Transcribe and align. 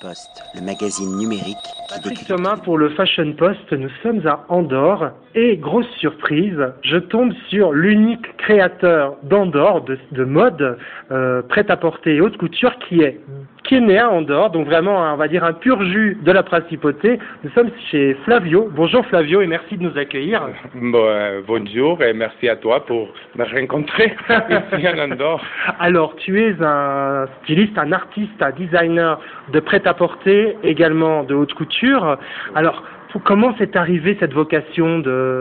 Post, 0.00 0.42
le 0.54 0.60
magazine 0.60 1.16
numérique 1.16 1.56
qui 1.62 1.94
Patrick 1.94 2.18
décrypte 2.18 2.28
Thomas 2.28 2.56
pour 2.56 2.78
le 2.78 2.90
Fashion 2.90 3.32
Post, 3.32 3.72
nous 3.72 3.90
sommes 4.02 4.26
à 4.26 4.44
Andorre. 4.48 5.12
Et 5.34 5.56
grosse 5.56 5.90
surprise, 5.98 6.58
je 6.82 6.96
tombe 6.96 7.32
sur 7.48 7.72
l'unique 7.72 8.36
créateur 8.38 9.16
d'Andorre 9.22 9.82
de, 9.82 9.98
de 10.12 10.24
mode 10.24 10.78
euh, 11.10 11.42
prêt-à-porter 11.42 12.16
et 12.16 12.20
haute 12.20 12.36
couture 12.36 12.78
qui 12.88 13.02
est 13.02 13.20
qui 13.66 13.74
est 13.76 13.80
né 13.80 13.98
à 13.98 14.10
Andorre, 14.10 14.50
donc 14.50 14.66
vraiment 14.66 14.98
on 15.12 15.16
va 15.16 15.28
dire 15.28 15.44
un 15.44 15.52
pur 15.52 15.82
jus 15.84 16.16
de 16.22 16.32
la 16.32 16.42
principauté. 16.42 17.18
Nous 17.44 17.50
sommes 17.50 17.70
chez 17.90 18.14
Flavio. 18.24 18.68
Bonjour 18.74 19.04
Flavio 19.06 19.40
et 19.40 19.46
merci 19.46 19.76
de 19.76 19.82
nous 19.82 19.98
accueillir. 19.98 20.42
Bon, 20.74 21.04
euh, 21.04 21.40
bonjour 21.46 22.00
et 22.02 22.12
merci 22.12 22.48
à 22.48 22.56
toi 22.56 22.84
pour 22.86 23.08
me 23.36 23.44
rencontrer 23.44 24.14
ici 24.72 24.86
à 24.86 25.04
Andorre. 25.04 25.42
Alors 25.80 26.14
tu 26.16 26.40
es 26.40 26.54
un 26.62 27.26
styliste, 27.42 27.76
un 27.78 27.92
artiste, 27.92 28.40
un 28.40 28.50
designer 28.52 29.18
de 29.52 29.60
prêt-à-porter, 29.60 30.56
également 30.62 31.24
de 31.24 31.34
haute 31.34 31.54
couture. 31.54 32.18
Alors 32.54 32.82
comment 33.24 33.54
c'est 33.58 33.74
arrivé 33.76 34.16
cette 34.20 34.32
vocation 34.34 34.98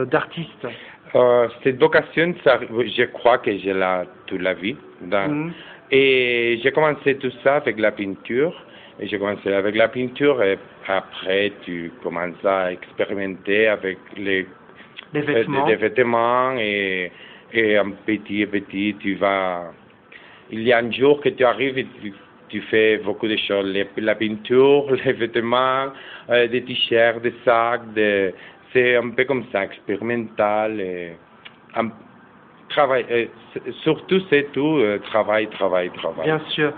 d'artiste? 0.10 0.68
Euh, 1.14 1.48
cette 1.64 1.80
vocation, 1.80 2.34
ça, 2.44 2.60
je 2.70 3.04
crois 3.06 3.38
que 3.38 3.52
j'ai 3.58 3.74
là 3.74 4.04
toute 4.28 4.42
la 4.42 4.54
vie. 4.54 4.76
dans- 5.02 5.28
Mhm. 5.30 5.52
Et 5.92 6.60
j'ai 6.64 6.72
commencé 6.72 7.16
tout 7.18 7.32
ça 7.44 7.58
avec 7.58 7.80
la 7.80 7.92
peinture. 7.92 8.54
Et 9.00 9.08
j'ai 9.08 9.20
commencé 9.20 9.52
avec 9.52 9.76
la 9.76 9.90
peinture 9.90 10.42
et 10.42 10.58
après 10.88 11.52
tu 11.64 11.92
commences 12.02 12.44
à 12.46 12.72
expérimenter 12.72 13.68
avec 13.68 13.98
les, 14.16 14.48
Les 15.14 15.20
euh, 15.20 15.76
vêtements. 15.76 16.54
et, 16.58 17.12
et 17.54 17.78
un 17.78 17.92
petit 18.06 18.44
à 18.44 18.48
petit 18.48 18.96
tu 19.00 19.16
vas... 19.16 19.74
Il 20.50 20.62
y 20.64 20.72
a 20.72 20.78
un 20.78 20.90
jour 20.92 21.20
que 21.20 21.30
tu 21.30 21.44
arrives 21.44 21.78
et 21.78 21.86
tu, 22.02 22.14
tu 22.48 22.62
fais 22.62 22.98
beaucoup 23.00 23.28
de 23.28 23.36
choses. 23.36 23.66
Les- 23.66 23.88
la 23.98 24.16
peinture, 24.16 24.90
les 25.06 25.12
vêtements, 25.14 25.88
euh, 26.30 26.48
des 26.48 26.64
t-shirts, 26.64 27.22
des 27.22 27.34
sacs, 27.44 27.92
des- 27.94 28.34
c'est 28.72 28.96
un 28.96 29.10
peu 29.10 29.26
comme 29.26 29.44
ça, 29.52 29.66
expérimental. 29.66 30.80
Et, 30.80 31.12
un- 31.76 31.92
travail, 32.70 33.06
euh, 33.12 33.26
surtout 33.84 34.20
c'est 34.30 34.52
tout, 34.52 34.78
euh, 34.78 34.98
travail, 35.00 35.48
travail, 35.48 35.90
travail. 35.92 36.26
Bien 36.26 36.40
sûr. 36.50 36.74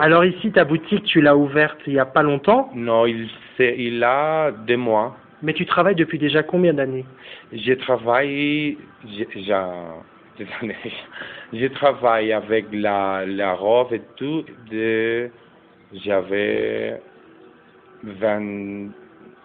Alors 0.00 0.24
ici, 0.24 0.50
ta 0.50 0.64
boutique, 0.64 1.04
tu 1.04 1.20
l'as 1.20 1.36
ouverte 1.36 1.78
il 1.86 1.94
y 1.94 1.98
a 1.98 2.06
pas 2.06 2.22
longtemps, 2.22 2.70
Non, 2.74 3.06
il, 3.06 3.28
il 3.58 4.02
a 4.04 4.50
deux 4.50 4.76
mois. 4.76 5.16
mais 5.42 5.52
tu 5.52 5.66
travailles 5.66 5.94
depuis 5.94 6.18
déjà 6.18 6.42
combien 6.42 6.74
d'années? 6.74 7.04
Je 7.52 7.74
travaille, 7.74 8.76
je, 9.04 9.24
je, 9.34 10.38
désolé. 10.38 10.76
je 11.52 11.66
travaille 11.68 12.32
avec 12.32 12.66
la, 12.72 13.24
la 13.26 13.52
robe 13.54 13.92
et 13.92 14.02
tout 14.16 14.44
de, 14.70 15.30
j'avais 16.04 17.00
20, 18.02 18.88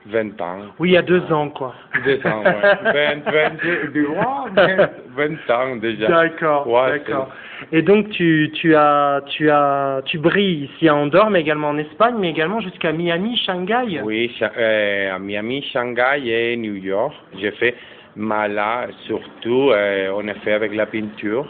20 0.08 0.42
ans. 0.42 0.58
Oui, 0.80 0.90
il 0.90 0.94
y 0.94 0.98
a 0.98 1.02
deux 1.02 1.22
ans, 1.32 1.50
quoi. 1.50 1.74
Deux 2.06 2.20
ans, 2.26 2.44
ouais. 2.44 3.22
20, 3.24 3.32
20, 3.32 3.92
du- 3.94 4.08
oh, 4.08 4.48
20, 4.56 4.90
20 5.16 5.50
ans 5.50 5.76
déjà. 5.78 6.08
D'accord, 6.08 6.68
Ouais, 6.68 6.92
d'accord. 7.00 7.30
Et 7.72 7.82
donc 7.82 8.10
tu, 8.10 8.52
tu 8.54 8.76
as 8.76 9.22
tu 9.28 9.50
as 9.50 10.02
tu 10.06 10.18
brilles 10.18 10.70
ici 10.74 10.88
à 10.90 10.96
Andorre, 10.96 11.30
mais 11.30 11.42
également 11.42 11.70
en 11.70 11.78
Espagne, 11.78 12.16
mais 12.20 12.30
également 12.30 12.60
jusqu'à 12.62 12.92
Miami, 12.92 13.38
Shanghai. 13.38 14.02
Oui, 14.04 14.36
euh, 14.42 15.16
à 15.16 15.20
Miami, 15.20 15.64
Shanghai 15.72 16.22
et 16.28 16.58
New 16.58 16.76
York. 16.76 17.14
J'ai 17.40 17.52
fait, 17.52 17.76
mais 18.16 18.48
là, 18.50 18.88
surtout, 19.06 19.70
euh, 19.72 20.12
on 20.16 20.28
a 20.28 20.34
fait 20.36 20.54
avec 20.54 20.74
la 20.76 20.86
peinture 20.88 21.46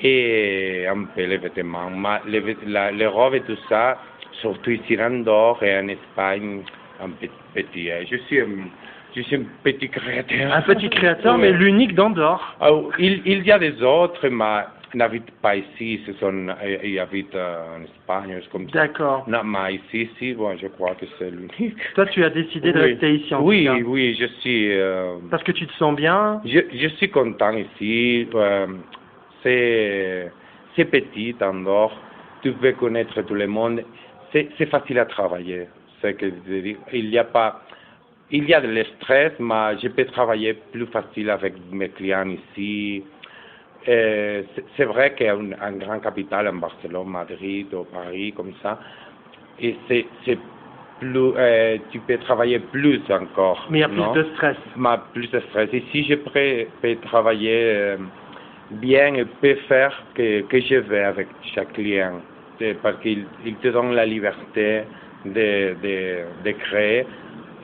et 0.00 0.86
un 0.88 1.04
peu 1.14 1.24
les 1.24 1.36
vêtements. 1.38 1.90
Mais 1.90 2.18
les, 2.26 2.56
la- 2.66 2.90
les 2.92 3.06
robes 3.06 3.34
et 3.34 3.40
tout 3.42 3.58
ça, 3.68 3.98
surtout 4.40 4.70
ici 4.70 4.96
en 5.00 5.06
Andorre 5.12 5.62
et 5.62 5.78
en 5.78 5.88
Espagne, 5.88 6.62
un 7.02 7.10
peu 7.10 7.28
petit. 7.54 7.90
euh, 7.90 8.02
Je 8.10 8.16
suis 8.16 8.40
je 9.14 9.22
suis 9.22 9.36
un 9.36 9.44
petit 9.64 9.88
créateur. 9.88 10.52
Un 10.54 10.62
petit 10.62 10.88
créateur, 10.90 11.36
mais 11.38 11.52
l'unique 11.52 11.94
d'Andorre. 11.94 12.56
Ah, 12.60 12.70
il, 12.98 13.22
il 13.26 13.44
y 13.46 13.52
a 13.52 13.58
des 13.58 13.82
autres, 13.82 14.26
mais 14.28 14.62
n'habitent 14.94 15.30
pas 15.42 15.56
ici. 15.56 16.00
Ce 16.06 16.12
sont, 16.14 16.48
ils 16.84 16.98
habitent 16.98 17.34
euh, 17.34 17.76
en 17.78 17.82
Espagne, 17.84 18.40
comme 18.50 18.68
ça. 18.70 18.80
D'accord. 18.80 19.24
Non, 19.28 19.42
mais 19.44 19.74
ici, 19.76 20.08
ici, 20.14 20.34
bon, 20.34 20.56
je 20.60 20.66
crois 20.68 20.94
que 20.94 21.06
c'est 21.18 21.30
l'unique. 21.30 21.76
Toi, 21.94 22.06
tu 22.06 22.24
as 22.24 22.30
décidé 22.30 22.72
de 22.72 22.78
Oui. 22.78 22.84
rester 22.92 23.14
ici 23.14 23.34
en 23.34 23.42
Oui, 23.42 23.68
oui, 23.84 24.16
je 24.18 24.26
suis, 24.40 24.72
euh, 24.72 25.14
Parce 25.30 25.42
que 25.42 25.52
tu 25.52 25.66
te 25.66 25.72
sens 25.74 25.94
bien. 25.94 26.40
je, 26.44 26.60
je 26.74 26.88
suis 26.96 27.08
content 27.10 27.52
ici. 27.52 28.28
euh, 28.34 28.66
c'est, 29.42 30.84
petit, 30.84 31.34
Andorre. 31.40 31.96
Tu 32.42 32.52
peux 32.52 32.72
connaître 32.72 33.20
tout 33.22 33.34
le 33.34 33.46
monde. 33.46 33.82
C'est, 34.32 34.48
facile 34.66 34.98
à 34.98 35.04
travailler. 35.04 35.66
C'est 36.00 36.14
que. 36.14 36.26
Il 36.92 37.06
y 37.10 37.18
a 37.18 37.24
pas, 37.24 37.62
il 38.32 38.48
y 38.48 38.54
a 38.54 38.60
de 38.60 38.84
stress, 38.96 39.32
mais 39.38 39.78
je 39.82 39.88
peux 39.88 40.04
travailler 40.06 40.54
plus 40.54 40.86
facile 40.86 41.30
avec 41.30 41.54
mes 41.72 41.88
clients 41.88 42.28
ici. 42.28 43.02
Euh, 43.88 44.42
c'est, 44.76 44.84
vrai 44.84 45.14
qu'un 45.14 45.52
un 45.60 45.72
grand 45.72 46.00
capital, 46.00 46.46
en 46.48 46.54
Barcelone, 46.54 47.08
Madrid 47.08 47.72
ou 47.72 47.84
Paris, 47.84 48.32
comme 48.36 48.52
ça, 48.62 48.78
et 49.58 49.74
c'est, 49.88 50.06
plus, 51.00 51.32
euh, 51.36 51.78
tu 51.90 51.98
peux 52.00 52.18
travailler 52.18 52.58
plus 52.58 53.00
encore. 53.10 53.66
Mais 53.70 53.78
il 53.78 53.80
y 53.80 53.84
a 53.84 53.88
plus 53.88 54.22
de 54.22 54.28
stress. 54.34 54.56
ma 54.76 54.98
plus 54.98 55.30
de 55.30 55.40
stress. 55.40 55.70
Ici, 55.72 56.04
je 56.04 56.14
peux, 56.14 56.66
peux 56.82 56.96
travailler 57.08 57.62
euh, 57.64 57.96
bien 58.70 59.14
et 59.14 59.24
peux 59.24 59.54
faire 59.66 60.04
que, 60.14 60.42
que 60.42 60.60
je 60.60 60.76
veux 60.76 61.04
avec 61.04 61.28
chaque 61.54 61.72
client. 61.72 62.20
Parce 62.82 63.00
qu'il 63.00 63.24
il 63.46 63.54
te 63.56 63.68
donne 63.68 63.92
la 63.94 64.04
liberté 64.04 64.82
de, 65.24 65.74
de, 65.82 66.18
de 66.44 66.50
créer 66.52 67.06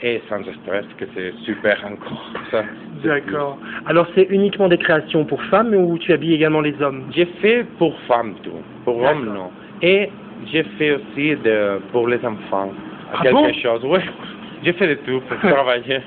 et 0.03 0.23
sans 0.29 0.43
stress, 0.63 0.85
que 0.99 1.05
c'est 1.15 1.33
super 1.45 1.83
encore. 1.85 2.31
Ça, 2.51 2.65
D'accord. 3.05 3.59
Alors 3.87 4.07
c'est 4.15 4.27
uniquement 4.31 4.69
des 4.69 4.79
créations 4.79 5.25
pour 5.25 5.43
femmes 5.45 5.75
ou 5.75 5.99
tu 5.99 6.13
habilles 6.13 6.35
également 6.35 6.61
les 6.61 6.81
hommes? 6.83 7.05
J'ai 7.15 7.27
fait 7.41 7.65
pour 7.79 7.99
femmes 8.03 8.35
tout, 8.43 8.61
pour 8.85 8.99
hommes 9.03 9.27
non. 9.33 9.51
Et 9.83 10.11
j'ai 10.53 10.63
fait 10.79 10.93
aussi 10.93 11.37
de, 11.37 11.81
pour 11.93 12.09
les 12.09 12.25
enfants 12.25 12.73
Ah 13.13 13.23
quelque 13.23 13.33
bon? 13.35 13.53
chose. 13.55 13.81
Oui, 13.85 14.01
j'ai 14.65 14.73
fait 14.75 14.89
de 14.89 14.95
tout 15.07 15.21
pour 15.29 15.39
travailler. 15.51 16.01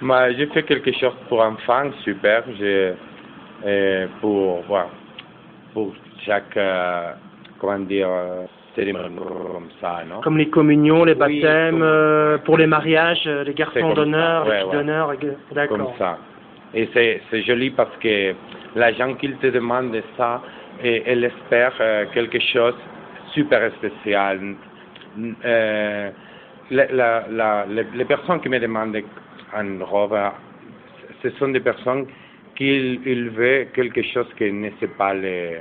Mais 0.00 0.34
j'ai 0.36 0.46
fait 0.46 0.62
quelque 0.64 0.92
chose 0.92 1.14
pour 1.28 1.40
enfants, 1.40 1.90
super. 2.04 2.42
J'ai 2.58 2.92
euh, 3.64 4.06
pour 4.20 4.62
voilà, 4.68 4.88
pour 5.72 5.92
chaque 6.26 6.56
euh, 6.56 7.12
comment 7.60 7.78
dire 7.80 8.08
euh, 8.10 8.44
comme 8.74 9.68
ça, 9.80 10.02
non? 10.08 10.20
Comme 10.22 10.38
les 10.38 10.48
communions, 10.48 11.04
les 11.04 11.12
Oui, 11.12 11.18
baptêmes, 11.18 11.74
comme- 11.74 11.82
euh, 11.82 12.38
pour 12.38 12.56
les 12.58 12.66
mariages, 12.66 13.22
euh, 13.26 13.44
les 13.44 13.54
garçons 13.54 13.92
d'honneur, 13.92 14.46
ouais, 14.46 14.50
les 14.52 14.56
filles 14.60 14.66
ouais. 14.70 14.72
d'honneur. 14.76 15.12
et- 15.12 15.18
comme 15.18 15.34
D'accord. 15.54 15.94
ça. 15.98 16.18
Et 16.74 16.88
c'est 16.94 17.42
joli 17.42 17.70
parce 17.70 17.94
que 17.98 18.34
la 18.76 18.92
gens 18.92 19.14
qui 19.14 19.30
te 19.32 19.46
demande 19.48 19.94
ça, 20.16 20.40
et, 20.82 21.02
elle 21.06 21.24
espère 21.24 21.72
euh, 21.80 22.06
quelque 22.14 22.40
chose 22.40 22.74
super 23.34 23.70
spécial. 23.74 24.40
Euh, 25.44 26.10
la, 26.70 26.86
la, 26.92 27.24
la- 27.30 27.66
les, 27.68 27.84
les 27.94 28.04
personnes 28.06 28.40
qui 28.40 28.48
me 28.48 28.58
demandent 28.58 28.96
une 29.60 29.82
robe, 29.82 30.16
ce 31.22 31.28
sont 31.38 31.48
des 31.48 31.60
personnes 31.60 32.06
qui 32.56 33.00
ils 33.04 33.28
veulent 33.30 33.66
quelque 33.74 34.02
chose 34.02 34.26
qui 34.38 34.50
ne 34.50 34.70
c'est 34.80 34.96
pas 34.96 35.12
les, 35.12 35.60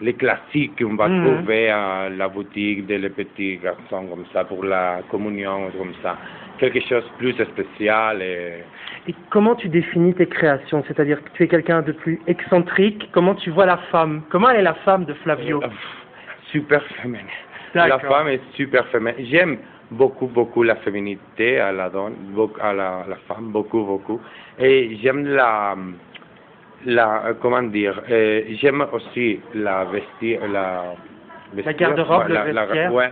les 0.00 0.14
classiques 0.14 0.78
qu'on 0.82 0.94
va 0.96 1.08
Mhm. 1.08 1.24
trouver 1.24 1.70
à 1.70 2.08
la 2.08 2.28
boutique 2.28 2.86
des 2.86 2.98
les 2.98 3.10
petits 3.10 3.56
garçons 3.58 4.06
comme 4.06 4.24
ça 4.32 4.44
pour 4.44 4.64
la 4.64 5.00
communion 5.10 5.70
comme 5.76 5.92
ça. 6.02 6.16
Quelque 6.58 6.80
chose 6.80 7.04
de 7.04 7.16
plus 7.18 7.32
spécial 7.44 8.22
et 8.22 8.64
Et 9.08 9.14
comment 9.30 9.54
tu 9.54 9.68
définis 9.68 10.12
tes 10.14 10.26
créations? 10.26 10.84
C'est-à-dire 10.86 11.22
que 11.24 11.30
tu 11.34 11.42
es 11.44 11.48
quelqu'un 11.48 11.80
de 11.82 11.92
plus 11.92 12.20
excentrique. 12.26 13.08
Comment 13.12 13.34
tu 13.36 13.50
vois 13.50 13.64
la 13.64 13.78
femme? 13.90 14.22
Comment 14.28 14.50
elle 14.50 14.60
est 14.60 14.62
la 14.62 14.74
femme 14.74 15.04
de 15.06 15.14
Flavio? 15.14 15.62
Euh, 15.62 15.68
super 16.52 16.82
féminin. 17.00 17.24
La 17.74 17.98
femme 17.98 18.28
est 18.28 18.40
super 18.54 18.86
féminine. 18.88 19.24
J'aime 19.30 19.58
beaucoup, 19.90 20.26
beaucoup 20.26 20.62
la 20.62 20.76
féminité 20.76 21.58
à 21.58 21.72
la 21.72 21.88
donne, 21.88 22.14
à 22.60 22.72
la, 22.74 23.04
la 23.08 23.16
femme, 23.28 23.46
beaucoup, 23.50 23.82
beaucoup. 23.84 24.20
Et 24.58 24.96
j'aime 25.02 25.24
la, 25.26 25.74
la, 26.86 27.26
euh, 27.26 27.34
comment 27.40 27.62
dire, 27.62 28.00
euh, 28.10 28.42
j'aime 28.60 28.84
aussi 28.92 29.40
la 29.54 29.84
vestir, 29.84 30.46
la, 30.48 30.94
vestir, 31.52 31.74
garde-robe, 31.76 32.22
ouais, 32.22 32.28
le 32.28 32.34
la- 32.34 32.52
la- 32.52 32.64
vestiaire. 32.66 32.92
ouais, 32.94 33.10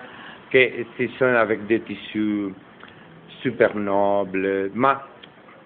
que 0.50 0.68
ce 0.98 1.08
sont 1.18 1.24
avec 1.34 1.66
des 1.66 1.80
tissus 1.80 2.52
super 3.42 3.74
nobles, 3.76 4.70
mais 4.74 4.94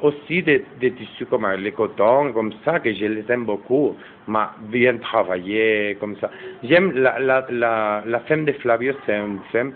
aussi 0.01 0.43
des, 0.43 0.65
des 0.81 0.93
tissus 0.93 1.27
comme 1.27 1.47
le 1.47 1.71
coton, 1.73 2.33
comme 2.33 2.53
ça, 2.65 2.81
que 2.81 2.93
je 2.93 3.05
les 3.05 3.25
aime 3.31 3.45
beaucoup, 3.45 3.97
mais 4.29 4.39
bien 4.61 4.97
travaillés, 4.97 5.97
comme 6.01 6.17
ça. 6.17 6.31
J'aime 6.63 6.93
la, 6.95 7.19
la, 7.19 7.47
la, 7.51 8.03
la 8.07 8.21
femme 8.21 8.45
de 8.47 8.53
Flavio, 8.53 8.95
c'est 9.05 9.17
une 9.19 9.41
femme 9.53 9.73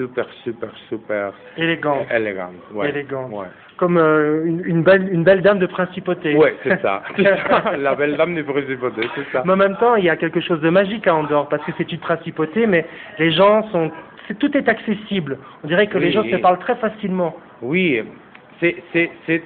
super, 0.00 0.26
super, 0.44 0.70
super 0.88 1.32
Élégante. 1.56 2.06
élégante. 2.10 2.54
Ouais. 2.72 2.88
Élégante. 2.88 3.30
Ouais, 3.32 3.46
Comme 3.76 3.98
euh, 3.98 4.44
une, 4.46 4.62
une 4.64 4.82
belle, 4.82 5.08
une 5.12 5.24
belle 5.24 5.42
dame 5.42 5.58
de 5.58 5.66
principauté. 5.66 6.34
ouais 6.36 6.54
c'est 6.62 6.80
ça. 6.80 7.02
La 7.78 7.94
belle 7.94 8.16
dame 8.16 8.34
du 8.34 8.44
principauté, 8.44 9.02
c'est 9.14 9.26
ça. 9.32 9.42
Mais 9.44 9.52
en 9.52 9.56
même 9.56 9.76
temps, 9.76 9.96
il 9.96 10.04
y 10.04 10.10
a 10.10 10.16
quelque 10.16 10.40
chose 10.40 10.60
de 10.60 10.70
magique 10.70 11.06
à 11.06 11.14
Andorre, 11.14 11.48
parce 11.48 11.64
que 11.64 11.72
c'est 11.78 11.90
une 11.92 11.98
principauté, 11.98 12.66
mais 12.66 12.86
les 13.18 13.30
gens 13.32 13.68
sont 13.70 13.90
tout 14.38 14.56
est 14.56 14.68
accessible. 14.68 15.38
On 15.64 15.66
dirait 15.66 15.88
que 15.88 15.98
les 15.98 16.06
Oui. 16.06 16.12
gens 16.12 16.22
se 16.24 16.36
parlent 16.36 16.58
très 16.60 16.76
facilement. 16.76 17.34
Oui, 17.62 18.00
c'est 18.60 18.76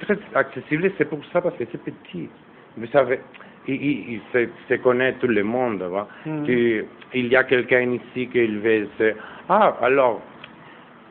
très 0.01 0.17
accessible, 0.35 0.91
c'est 0.97 1.09
pour 1.09 1.19
ça 1.33 1.41
parce 1.41 1.55
que 1.57 1.63
c'est 1.71 1.81
petit. 1.83 2.29
Vous 2.77 2.85
savez, 2.87 3.19
il, 3.67 3.75
il, 3.75 4.13
il 4.13 4.21
se, 4.31 4.47
se 4.69 4.75
connaît 4.81 5.13
tout 5.13 5.27
le 5.27 5.43
monde. 5.43 5.81
va. 5.81 6.07
Mm. 6.25 6.43
Tu- 6.45 6.85
il 7.13 7.27
y 7.27 7.35
a 7.35 7.43
quelqu'un 7.45 7.81
ici 7.93 8.27
qui 8.27 8.45
veut 8.45 8.87
se... 8.99 9.13
Ah, 9.47 9.75
alors, 9.81 10.21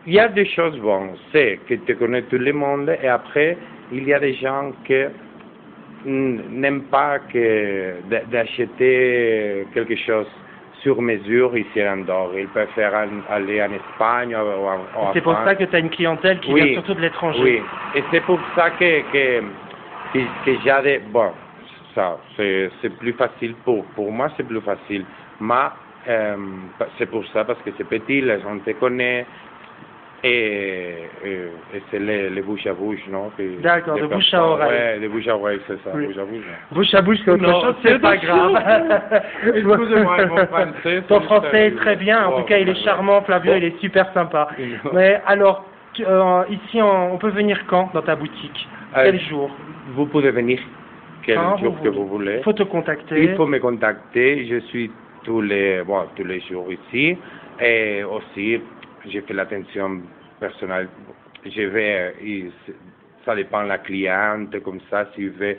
il 0.06 0.14
y 0.14 0.18
a 0.20 0.28
des 0.28 0.46
choses 0.46 0.78
bonnes, 0.78 1.16
c'est 1.32 1.60
que 1.66 1.74
tu 1.74 1.96
connais 1.96 2.22
tout 2.22 2.38
le 2.38 2.52
monde 2.52 2.90
et 3.02 3.08
après, 3.08 3.56
il 3.92 4.04
y 4.04 4.12
a 4.12 4.18
des 4.18 4.34
gens 4.34 4.72
qui 4.84 5.04
n'aiment 6.04 6.84
pas 6.84 7.18
que 7.20 7.94
d'a- 8.10 8.24
d'acheter 8.24 9.66
quelque 9.72 9.96
chose 9.96 10.26
sur 10.82 11.00
mesure 11.00 11.56
ici 11.56 11.80
à 11.80 11.94
Andorre. 11.94 12.32
Ils 12.38 12.48
préfèrent 12.48 12.94
aller 13.30 13.62
en 13.62 13.72
Espagne 13.72 14.34
ou 14.36 14.66
en, 14.66 14.80
en 14.94 15.12
C'est 15.14 15.22
pour 15.22 15.32
ça 15.44 15.54
que 15.54 15.64
tu 15.64 15.74
as 15.74 15.78
une 15.78 15.88
clientèle 15.88 16.40
qui 16.40 16.52
Oui. 16.52 16.62
vient 16.62 16.74
surtout 16.74 16.94
de 16.94 17.00
l'étranger. 17.00 17.40
Oui, 17.42 17.62
et 17.94 18.04
c'est 18.10 18.20
pour 18.20 18.38
ça 18.54 18.70
que, 18.70 19.00
que, 19.12 19.40
que, 20.12 20.18
que 20.44 20.52
j'ai 20.62 20.82
des... 20.82 20.98
Bon, 21.10 21.30
ça, 21.94 22.18
c'est 22.36 22.68
c'est 22.82 22.94
plus 22.98 23.14
facile 23.14 23.54
pour, 23.64 23.84
pour 23.94 24.12
moi, 24.12 24.28
c'est 24.36 24.46
plus 24.46 24.60
facile. 24.60 25.06
Mais 25.40 25.54
euh, 26.08 26.36
c'est 26.98 27.06
pour 27.06 27.24
ça, 27.28 27.44
parce 27.44 27.60
que 27.62 27.70
c'est 27.78 27.88
petit, 27.88 28.20
les 28.20 28.40
gens 28.42 28.58
te 28.58 28.70
connaissent, 28.72 29.26
et, 30.24 30.94
et, 31.24 31.30
et 31.74 31.82
c'est 31.90 31.98
les, 31.98 32.30
les 32.30 32.42
bouche 32.42 32.66
à 32.66 32.72
bouche, 32.72 33.00
non 33.10 33.30
D'accord, 33.62 33.98
de 33.98 34.06
bouche 34.06 34.32
à 34.32 34.42
oreille. 34.44 34.70
Ouais, 34.70 34.98
de 35.00 35.08
bouche 35.08 35.28
à 35.28 35.36
oreille, 35.36 35.60
c'est 35.66 35.76
ça, 35.84 35.90
Oui. 35.94 36.06
bouche 36.06 36.16
à 36.18 36.24
bouche. 36.24 36.44
Bouche 36.72 36.94
à 36.94 37.02
bouche, 37.02 37.18
c'est 37.24 37.30
autre 37.32 37.42
Non, 37.42 37.60
chose, 37.60 37.74
c'est 37.82 37.98
pas 38.00 38.16
grave. 38.16 38.52
Excusez-moi, 39.46 40.26
mon 40.26 40.36
français, 40.46 41.02
Ton 41.08 41.20
français 41.20 41.66
est 41.68 41.76
très 41.76 41.96
bien. 41.96 42.26
En 42.26 42.30
Bon, 42.30 42.36
tout 42.38 42.44
cas, 42.46 42.58
il 42.58 42.68
est 42.68 42.82
charmant, 42.84 43.20
Flavio, 43.22 43.52
Bon. 43.52 43.58
il 43.58 43.64
est 43.64 43.78
super 43.80 44.10
sympa. 44.14 44.48
Non. 44.84 44.90
Mais 44.94 45.20
alors, 45.26 45.64
tu- 45.92 46.04
euh, 46.06 46.42
ici, 46.50 46.80
on, 46.82 47.14
on 47.14 47.18
peut 47.18 47.28
venir 47.30 47.58
quand 47.66 47.90
dans 47.94 48.02
ta 48.02 48.16
boutique? 48.16 48.68
Euh, 48.96 49.02
Quel 49.04 49.20
jour? 49.20 49.50
Vous 49.94 50.06
pouvez 50.06 50.30
venir 50.30 50.58
quel 51.22 51.36
Quand 51.36 51.56
jour 51.58 51.74
vous 51.74 51.84
que 51.84 51.88
vous 51.88 52.06
voulez. 52.06 52.36
Il 52.38 52.42
faut 52.42 52.52
te 52.52 52.62
contacter. 52.62 53.22
Il 53.22 53.34
faut 53.34 53.46
me 53.46 53.58
contacter. 53.58 54.46
Je 54.46 54.60
suis 54.68 54.90
tous 55.24 55.40
les, 55.40 55.82
bon, 55.82 56.00
tous 56.16 56.24
les 56.24 56.40
jours 56.40 56.66
ici. 56.72 57.16
Et 57.60 58.02
aussi, 58.04 58.60
j'ai 59.08 59.20
fait 59.22 59.34
l'attention 59.34 60.02
personnelle. 60.40 60.88
Je 61.44 61.62
vais, 61.62 62.50
ça 63.24 63.34
dépend 63.34 63.62
de 63.62 63.68
la 63.68 63.78
cliente, 63.78 64.58
comme 64.62 64.80
ça, 64.90 65.08
si 65.14 65.28
veut, 65.28 65.56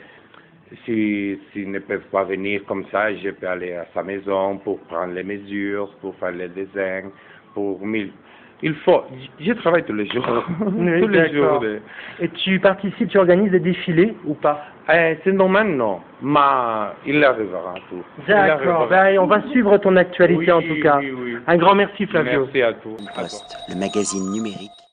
si, 0.84 1.38
s'ils 1.52 1.70
ne 1.70 1.78
peuvent 1.78 2.08
pas 2.10 2.24
venir 2.24 2.64
comme 2.66 2.86
ça, 2.90 3.14
je 3.14 3.30
peux 3.30 3.48
aller 3.48 3.72
à 3.74 3.86
sa 3.94 4.02
maison 4.02 4.58
pour 4.58 4.80
prendre 4.80 5.14
les 5.14 5.22
mesures, 5.22 5.92
pour 6.00 6.16
faire 6.16 6.32
les 6.32 6.48
dessins, 6.48 7.10
pour 7.54 7.84
mille. 7.86 8.12
Il 8.62 8.74
faut, 8.76 9.02
je 9.38 9.52
travaille 9.52 9.84
tous 9.84 9.92
les 9.92 10.06
jours. 10.06 10.26
Oui, 10.66 11.00
tous 11.00 11.08
les 11.08 11.32
jours. 11.32 11.60
de- 11.60 11.80
Et 12.20 12.28
tu 12.30 12.58
participes, 12.60 13.08
tu 13.08 13.18
organises 13.18 13.50
des 13.50 13.60
défilés 13.60 14.14
ou 14.24 14.34
pas 14.34 14.64
eh, 14.88 15.18
c'est 15.24 15.32
normal, 15.32 15.66
non, 15.74 15.98
mais 16.22 16.38
il 17.06 17.24
arrivera 17.24 17.74
tout. 17.90 18.04
D'accord. 18.28 18.86
Ben, 18.88 19.18
on 19.18 19.26
va 19.26 19.42
suivre 19.50 19.76
ton 19.78 19.96
actualité 19.96 20.38
Oui, 20.38 20.52
en 20.52 20.62
tout 20.62 20.80
cas. 20.80 20.98
oui, 21.00 21.10
oui. 21.10 21.36
Un 21.44 21.56
grand 21.56 21.74
merci, 21.74 22.06
Flavio. 22.06 22.42
Merci 22.44 22.62
à 22.62 22.72
tous. 22.72 22.94
Poste, 23.16 23.56
le 23.68 23.74
magazine 23.80 24.30
numérique 24.30 24.70